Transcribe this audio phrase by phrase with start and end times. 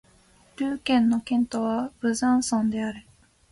[0.57, 3.05] ドゥー県の県都はブザンソンである